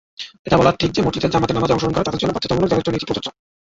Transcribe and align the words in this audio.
এটা 0.47 0.57
বলা 0.59 0.71
ঠিক 0.81 0.91
যে, 0.95 0.99
মসজিদে 1.05 1.33
জামাতের 1.33 1.55
নামাজে 1.57 1.73
অংশগ্রহণ 1.73 1.95
করা 1.95 2.07
তাদের 2.07 2.21
জন্য 2.21 2.33
বাধ্যতামূলক 2.35 2.69
যাদের 2.71 2.85
জন্য 2.85 2.95
এটি 2.97 3.07
প্রযোজ্য। 3.09 3.27